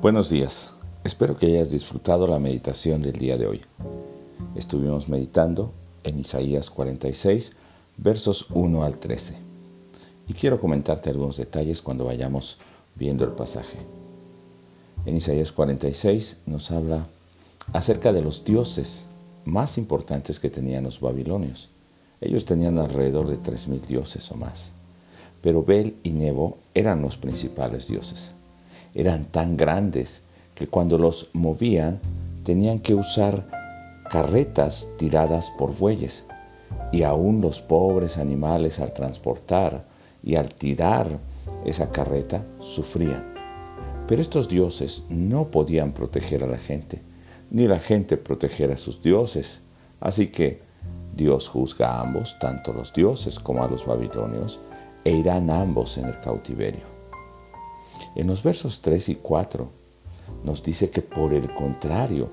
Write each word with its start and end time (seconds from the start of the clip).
Buenos 0.00 0.30
días. 0.30 0.74
Espero 1.02 1.36
que 1.36 1.46
hayas 1.46 1.72
disfrutado 1.72 2.28
la 2.28 2.38
meditación 2.38 3.02
del 3.02 3.14
día 3.14 3.36
de 3.36 3.48
hoy. 3.48 3.62
Estuvimos 4.54 5.08
meditando 5.08 5.72
en 6.04 6.20
Isaías 6.20 6.70
46, 6.70 7.56
versos 7.96 8.46
1 8.50 8.84
al 8.84 8.98
13. 8.98 9.34
Y 10.28 10.34
quiero 10.34 10.60
comentarte 10.60 11.10
algunos 11.10 11.36
detalles 11.36 11.82
cuando 11.82 12.04
vayamos 12.04 12.58
viendo 12.94 13.24
el 13.24 13.32
pasaje. 13.32 13.78
En 15.04 15.16
Isaías 15.16 15.50
46 15.50 16.42
nos 16.46 16.70
habla 16.70 17.08
acerca 17.72 18.12
de 18.12 18.22
los 18.22 18.44
dioses 18.44 19.06
más 19.44 19.78
importantes 19.78 20.38
que 20.38 20.48
tenían 20.48 20.84
los 20.84 21.00
babilonios. 21.00 21.70
Ellos 22.20 22.44
tenían 22.44 22.78
alrededor 22.78 23.26
de 23.26 23.36
3.000 23.36 23.80
dioses 23.80 24.30
o 24.30 24.36
más. 24.36 24.74
Pero 25.42 25.64
Bel 25.64 25.96
y 26.04 26.10
Nebo 26.10 26.58
eran 26.72 27.02
los 27.02 27.16
principales 27.16 27.88
dioses 27.88 28.37
eran 28.98 29.26
tan 29.26 29.56
grandes 29.56 30.22
que 30.56 30.66
cuando 30.66 30.98
los 30.98 31.30
movían 31.32 32.00
tenían 32.42 32.80
que 32.80 32.94
usar 32.94 33.46
carretas 34.10 34.88
tiradas 34.98 35.52
por 35.56 35.76
bueyes. 35.78 36.24
Y 36.90 37.04
aún 37.04 37.40
los 37.40 37.60
pobres 37.60 38.18
animales 38.18 38.80
al 38.80 38.92
transportar 38.92 39.84
y 40.24 40.34
al 40.34 40.48
tirar 40.48 41.06
esa 41.64 41.92
carreta 41.92 42.42
sufrían. 42.58 43.24
Pero 44.08 44.20
estos 44.20 44.48
dioses 44.48 45.04
no 45.10 45.46
podían 45.46 45.92
proteger 45.92 46.42
a 46.42 46.48
la 46.48 46.58
gente, 46.58 47.00
ni 47.52 47.68
la 47.68 47.78
gente 47.78 48.16
proteger 48.16 48.72
a 48.72 48.78
sus 48.78 49.00
dioses. 49.00 49.60
Así 50.00 50.26
que 50.26 50.60
Dios 51.14 51.46
juzga 51.46 51.92
a 51.92 52.00
ambos, 52.00 52.36
tanto 52.40 52.72
los 52.72 52.92
dioses 52.92 53.38
como 53.38 53.62
a 53.62 53.68
los 53.68 53.86
babilonios, 53.86 54.58
e 55.04 55.12
irán 55.12 55.50
ambos 55.50 55.98
en 55.98 56.06
el 56.06 56.18
cautiverio. 56.20 56.97
En 58.14 58.26
los 58.26 58.42
versos 58.42 58.80
3 58.80 59.10
y 59.10 59.14
4 59.16 59.68
nos 60.44 60.62
dice 60.62 60.90
que 60.90 61.02
por 61.02 61.32
el 61.32 61.52
contrario, 61.54 62.28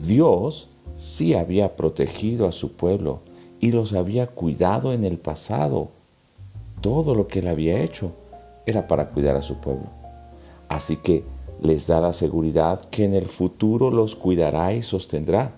Dios 0.00 0.68
sí 0.96 1.34
había 1.34 1.76
protegido 1.76 2.46
a 2.46 2.52
su 2.52 2.72
pueblo 2.72 3.20
y 3.60 3.72
los 3.72 3.92
había 3.94 4.26
cuidado 4.26 4.92
en 4.92 5.04
el 5.04 5.18
pasado. 5.18 5.88
Todo 6.80 7.14
lo 7.14 7.26
que 7.26 7.40
él 7.40 7.48
había 7.48 7.80
hecho 7.80 8.12
era 8.66 8.86
para 8.86 9.10
cuidar 9.10 9.36
a 9.36 9.42
su 9.42 9.56
pueblo. 9.56 9.86
Así 10.68 10.96
que 10.96 11.24
les 11.62 11.86
da 11.86 12.00
la 12.00 12.12
seguridad 12.12 12.80
que 12.90 13.04
en 13.04 13.14
el 13.14 13.26
futuro 13.26 13.90
los 13.90 14.14
cuidará 14.14 14.74
y 14.74 14.82
sostendrá, 14.82 15.52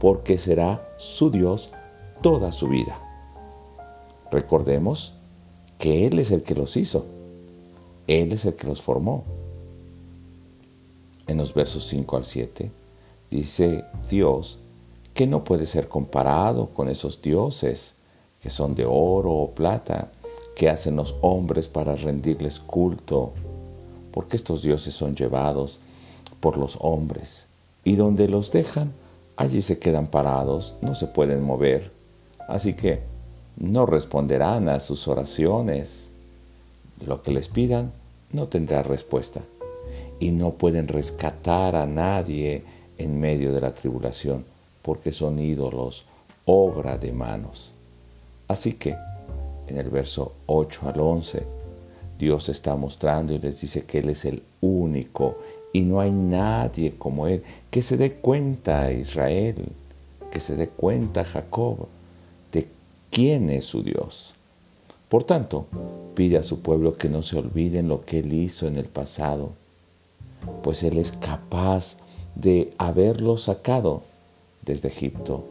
porque 0.00 0.38
será 0.38 0.86
su 0.98 1.30
Dios 1.30 1.70
toda 2.20 2.52
su 2.52 2.68
vida. 2.68 2.98
Recordemos 4.30 5.14
que 5.78 6.06
Él 6.06 6.18
es 6.18 6.30
el 6.30 6.42
que 6.42 6.54
los 6.54 6.76
hizo 6.76 7.06
él 8.06 8.32
es 8.32 8.44
el 8.44 8.54
que 8.54 8.66
los 8.66 8.82
formó. 8.82 9.24
En 11.26 11.38
los 11.38 11.54
versos 11.54 11.86
5 11.86 12.16
al 12.16 12.24
7 12.24 12.70
dice 13.30 13.84
Dios 14.10 14.58
que 15.14 15.26
no 15.26 15.44
puede 15.44 15.66
ser 15.66 15.88
comparado 15.88 16.70
con 16.70 16.88
esos 16.88 17.22
dioses 17.22 17.96
que 18.44 18.50
son 18.50 18.74
de 18.74 18.84
oro 18.84 19.32
o 19.32 19.50
plata, 19.52 20.10
que 20.54 20.68
hacen 20.68 20.96
los 20.96 21.16
hombres 21.22 21.66
para 21.66 21.96
rendirles 21.96 22.60
culto, 22.60 23.32
porque 24.12 24.36
estos 24.36 24.60
dioses 24.60 24.94
son 24.94 25.16
llevados 25.16 25.80
por 26.40 26.58
los 26.58 26.76
hombres, 26.80 27.46
y 27.84 27.96
donde 27.96 28.28
los 28.28 28.52
dejan, 28.52 28.92
allí 29.36 29.62
se 29.62 29.78
quedan 29.78 30.08
parados, 30.08 30.74
no 30.82 30.94
se 30.94 31.06
pueden 31.06 31.42
mover, 31.42 31.90
así 32.46 32.74
que 32.74 33.00
no 33.56 33.86
responderán 33.86 34.68
a 34.68 34.78
sus 34.78 35.08
oraciones 35.08 36.12
lo 37.06 37.22
que 37.22 37.32
les 37.32 37.48
pidan 37.48 37.92
no 38.32 38.48
tendrá 38.48 38.82
respuesta 38.82 39.40
y 40.20 40.32
no 40.32 40.52
pueden 40.52 40.88
rescatar 40.88 41.76
a 41.76 41.86
nadie 41.86 42.62
en 42.98 43.20
medio 43.20 43.52
de 43.52 43.60
la 43.60 43.74
tribulación 43.74 44.44
porque 44.82 45.12
son 45.12 45.38
ídolos, 45.38 46.04
obra 46.44 46.98
de 46.98 47.12
manos. 47.12 47.72
Así 48.48 48.74
que 48.74 48.94
en 49.66 49.78
el 49.78 49.88
verso 49.88 50.34
8 50.46 50.88
al 50.88 51.00
11, 51.00 51.42
Dios 52.18 52.48
está 52.50 52.76
mostrando 52.76 53.32
y 53.32 53.38
les 53.38 53.60
dice 53.60 53.84
que 53.84 54.00
Él 54.00 54.10
es 54.10 54.26
el 54.26 54.42
único 54.60 55.38
y 55.72 55.80
no 55.82 56.00
hay 56.00 56.10
nadie 56.10 56.94
como 56.98 57.26
Él. 57.26 57.42
Que 57.70 57.80
se 57.80 57.96
dé 57.96 58.12
cuenta 58.12 58.92
Israel, 58.92 59.56
que 60.30 60.40
se 60.40 60.54
dé 60.54 60.68
cuenta 60.68 61.24
Jacob 61.24 61.88
de 62.52 62.68
quién 63.10 63.48
es 63.48 63.64
su 63.64 63.82
Dios. 63.82 64.33
Por 65.14 65.22
tanto, 65.22 65.66
pide 66.16 66.38
a 66.38 66.42
su 66.42 66.60
pueblo 66.60 66.96
que 66.96 67.08
no 67.08 67.22
se 67.22 67.38
olviden 67.38 67.86
lo 67.86 68.04
que 68.04 68.18
Él 68.18 68.32
hizo 68.32 68.66
en 68.66 68.76
el 68.76 68.86
pasado, 68.86 69.52
pues 70.64 70.82
Él 70.82 70.98
es 70.98 71.12
capaz 71.12 71.98
de 72.34 72.74
haberlo 72.78 73.36
sacado 73.36 74.02
desde 74.62 74.88
Egipto, 74.88 75.44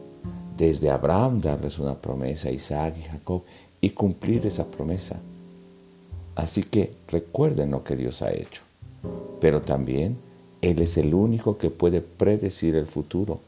desde 0.58 0.90
Abraham 0.90 1.40
darles 1.40 1.78
una 1.78 1.94
promesa 1.94 2.50
a 2.50 2.52
Isaac 2.52 2.94
y 3.00 3.04
Jacob 3.04 3.40
y 3.80 3.88
cumplir 3.88 4.44
esa 4.44 4.66
promesa. 4.66 5.18
Así 6.34 6.64
que 6.64 6.92
recuerden 7.08 7.70
lo 7.70 7.84
que 7.84 7.96
Dios 7.96 8.20
ha 8.20 8.34
hecho, 8.34 8.60
pero 9.40 9.62
también 9.62 10.18
Él 10.60 10.82
es 10.82 10.98
el 10.98 11.14
único 11.14 11.56
que 11.56 11.70
puede 11.70 12.02
predecir 12.02 12.76
el 12.76 12.86
futuro 12.86 13.40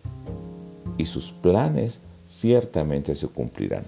y 0.97 1.04
sus 1.04 1.31
planes 1.31 2.00
ciertamente 2.27 3.15
se 3.15 3.28
cumplirán. 3.28 3.84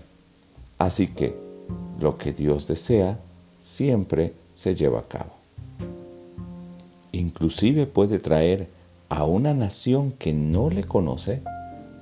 Así 0.77 1.07
que 1.07 1.48
lo 2.01 2.17
que 2.17 2.33
Dios 2.33 2.67
desea 2.67 3.19
siempre 3.61 4.33
se 4.55 4.75
lleva 4.75 5.01
a 5.01 5.09
cabo. 5.09 5.33
Inclusive 7.13 7.87
puede 7.87 8.19
traer 8.19 8.69
a 9.09 9.25
una 9.25 9.55
nación 9.55 10.13
que 10.13 10.33
no 10.33 10.71
le 10.71 10.85
conoce 10.85 11.43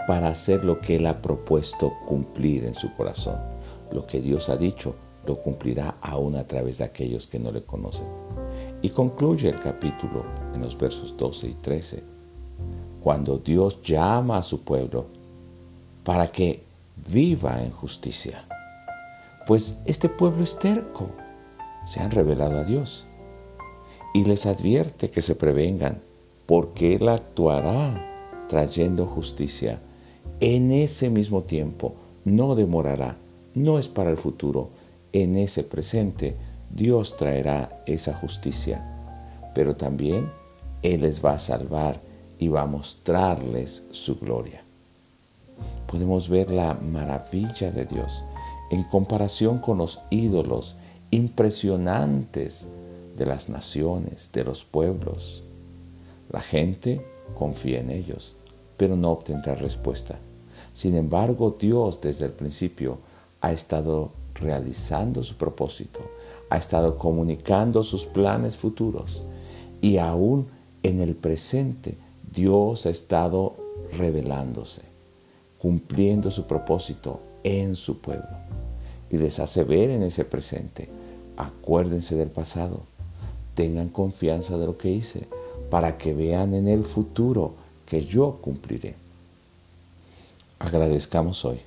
para 0.06 0.28
hacer 0.28 0.64
lo 0.64 0.80
que 0.80 0.96
Él 0.96 1.06
ha 1.06 1.22
propuesto 1.22 1.92
cumplir 2.06 2.64
en 2.64 2.74
su 2.74 2.92
corazón. 2.94 3.36
Lo 3.92 4.06
que 4.06 4.20
Dios 4.20 4.48
ha 4.48 4.56
dicho 4.56 4.94
lo 5.26 5.40
cumplirá 5.40 5.96
aún 6.00 6.36
a 6.36 6.44
través 6.44 6.78
de 6.78 6.84
aquellos 6.84 7.26
que 7.26 7.38
no 7.38 7.50
le 7.50 7.62
conocen. 7.62 8.06
Y 8.82 8.90
concluye 8.90 9.48
el 9.48 9.58
capítulo 9.60 10.24
en 10.54 10.62
los 10.62 10.78
versos 10.78 11.16
12 11.16 11.48
y 11.48 11.54
13, 11.54 12.02
cuando 13.02 13.38
Dios 13.38 13.82
llama 13.82 14.38
a 14.38 14.42
su 14.42 14.60
pueblo 14.62 15.06
para 16.04 16.28
que 16.28 16.62
viva 17.08 17.62
en 17.62 17.70
justicia 17.70 18.44
pues 19.46 19.78
este 19.84 20.08
pueblo 20.08 20.42
es 20.42 20.58
terco. 20.58 21.08
Se 21.86 22.00
han 22.00 22.10
revelado 22.10 22.58
a 22.58 22.64
Dios. 22.64 23.06
Y 24.12 24.24
les 24.24 24.46
advierte 24.46 25.10
que 25.10 25.22
se 25.22 25.36
prevengan, 25.36 26.00
porque 26.46 26.96
Él 26.96 27.08
actuará 27.08 28.44
trayendo 28.48 29.06
justicia. 29.06 29.78
En 30.40 30.70
ese 30.70 31.10
mismo 31.10 31.42
tiempo, 31.42 31.94
no 32.24 32.56
demorará, 32.56 33.16
no 33.54 33.78
es 33.78 33.88
para 33.88 34.10
el 34.10 34.16
futuro. 34.16 34.70
En 35.12 35.36
ese 35.36 35.62
presente, 35.62 36.34
Dios 36.70 37.16
traerá 37.16 37.84
esa 37.86 38.14
justicia. 38.14 38.82
Pero 39.54 39.76
también 39.76 40.28
Él 40.82 41.02
les 41.02 41.24
va 41.24 41.34
a 41.34 41.38
salvar 41.38 42.00
y 42.38 42.48
va 42.48 42.62
a 42.62 42.66
mostrarles 42.66 43.84
su 43.92 44.18
gloria. 44.18 44.62
Podemos 45.86 46.28
ver 46.28 46.50
la 46.50 46.74
maravilla 46.74 47.70
de 47.70 47.86
Dios 47.86 48.24
en 48.70 48.84
comparación 48.84 49.58
con 49.58 49.78
los 49.78 50.00
ídolos 50.10 50.76
impresionantes 51.10 52.68
de 53.16 53.26
las 53.26 53.48
naciones, 53.48 54.30
de 54.32 54.44
los 54.44 54.64
pueblos. 54.64 55.42
La 56.30 56.40
gente 56.40 57.00
confía 57.34 57.80
en 57.80 57.90
ellos, 57.90 58.36
pero 58.76 58.96
no 58.96 59.12
obtendrá 59.12 59.54
respuesta. 59.54 60.16
Sin 60.74 60.96
embargo, 60.96 61.56
Dios 61.58 62.00
desde 62.00 62.26
el 62.26 62.32
principio 62.32 62.98
ha 63.40 63.52
estado 63.52 64.10
realizando 64.34 65.22
su 65.22 65.36
propósito, 65.36 66.00
ha 66.50 66.58
estado 66.58 66.98
comunicando 66.98 67.82
sus 67.82 68.04
planes 68.04 68.56
futuros 68.56 69.22
y 69.80 69.96
aún 69.98 70.48
en 70.82 71.00
el 71.00 71.14
presente 71.14 71.96
Dios 72.30 72.84
ha 72.84 72.90
estado 72.90 73.54
revelándose, 73.96 74.82
cumpliendo 75.58 76.30
su 76.30 76.46
propósito 76.46 77.20
en 77.42 77.74
su 77.74 78.00
pueblo 78.00 78.46
y 79.10 79.18
les 79.18 79.38
hace 79.38 79.64
ver 79.64 79.90
en 79.90 80.02
ese 80.02 80.24
presente. 80.24 80.88
Acuérdense 81.36 82.16
del 82.16 82.28
pasado, 82.28 82.80
tengan 83.54 83.88
confianza 83.88 84.58
de 84.58 84.66
lo 84.66 84.76
que 84.78 84.90
hice, 84.90 85.26
para 85.70 85.98
que 85.98 86.14
vean 86.14 86.54
en 86.54 86.68
el 86.68 86.84
futuro 86.84 87.54
que 87.86 88.04
yo 88.04 88.38
cumpliré. 88.40 88.94
Agradezcamos 90.58 91.44
hoy 91.44 91.60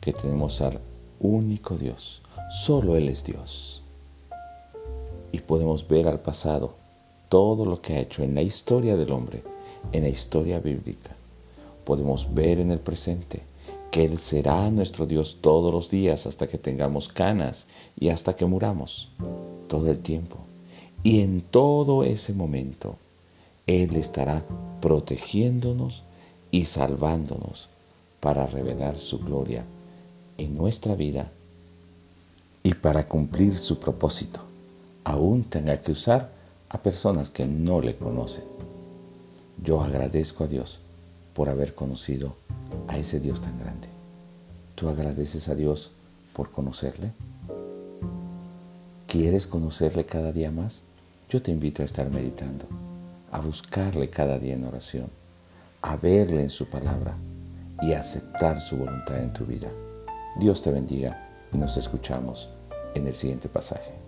que 0.00 0.12
tenemos 0.12 0.60
al 0.60 0.80
único 1.20 1.76
Dios, 1.76 2.22
solo 2.50 2.96
Él 2.96 3.08
es 3.08 3.24
Dios. 3.24 3.82
Y 5.32 5.40
podemos 5.40 5.86
ver 5.88 6.08
al 6.08 6.20
pasado 6.20 6.74
todo 7.28 7.64
lo 7.64 7.80
que 7.80 7.94
ha 7.94 8.00
hecho 8.00 8.22
en 8.22 8.34
la 8.34 8.42
historia 8.42 8.96
del 8.96 9.12
hombre, 9.12 9.42
en 9.92 10.02
la 10.02 10.08
historia 10.08 10.58
bíblica. 10.60 11.10
Podemos 11.84 12.34
ver 12.34 12.60
en 12.60 12.70
el 12.70 12.78
presente 12.78 13.42
que 13.92 14.06
Él 14.06 14.18
será 14.18 14.70
nuestro 14.70 15.06
Dios 15.06 15.38
todos 15.42 15.70
los 15.72 15.90
días 15.90 16.26
hasta 16.26 16.48
que 16.48 16.56
tengamos 16.56 17.08
canas 17.08 17.68
y 18.00 18.08
hasta 18.08 18.34
que 18.34 18.46
muramos, 18.46 19.10
todo 19.68 19.90
el 19.90 19.98
tiempo. 19.98 20.38
Y 21.04 21.20
en 21.20 21.42
todo 21.42 22.02
ese 22.02 22.32
momento, 22.32 22.96
Él 23.66 23.94
estará 23.96 24.42
protegiéndonos 24.80 26.04
y 26.50 26.64
salvándonos 26.64 27.68
para 28.20 28.46
revelar 28.46 28.98
su 28.98 29.18
gloria 29.18 29.62
en 30.38 30.56
nuestra 30.56 30.94
vida 30.94 31.30
y 32.62 32.72
para 32.72 33.06
cumplir 33.06 33.54
su 33.56 33.78
propósito, 33.78 34.40
aún 35.04 35.44
tenga 35.44 35.76
que 35.82 35.92
usar 35.92 36.30
a 36.70 36.78
personas 36.78 37.28
que 37.28 37.44
no 37.44 37.82
le 37.82 37.94
conocen. 37.94 38.44
Yo 39.62 39.82
agradezco 39.82 40.44
a 40.44 40.46
Dios 40.46 40.80
por 41.34 41.48
haber 41.48 41.74
conocido 41.74 42.34
a 42.88 42.98
ese 42.98 43.20
Dios 43.20 43.40
tan 43.40 43.58
grande. 43.58 43.88
¿Tú 44.74 44.88
agradeces 44.88 45.48
a 45.48 45.54
Dios 45.54 45.92
por 46.32 46.50
conocerle? 46.50 47.12
¿Quieres 49.06 49.46
conocerle 49.46 50.06
cada 50.06 50.32
día 50.32 50.50
más? 50.50 50.84
Yo 51.28 51.42
te 51.42 51.50
invito 51.50 51.82
a 51.82 51.84
estar 51.84 52.10
meditando, 52.10 52.66
a 53.30 53.40
buscarle 53.40 54.10
cada 54.10 54.38
día 54.38 54.54
en 54.54 54.64
oración, 54.64 55.08
a 55.82 55.96
verle 55.96 56.42
en 56.42 56.50
su 56.50 56.68
palabra 56.68 57.14
y 57.82 57.92
a 57.92 58.00
aceptar 58.00 58.60
su 58.60 58.76
voluntad 58.76 59.22
en 59.22 59.32
tu 59.32 59.44
vida. 59.44 59.68
Dios 60.38 60.62
te 60.62 60.70
bendiga 60.70 61.28
y 61.52 61.58
nos 61.58 61.76
escuchamos 61.76 62.50
en 62.94 63.06
el 63.06 63.14
siguiente 63.14 63.48
pasaje. 63.48 64.01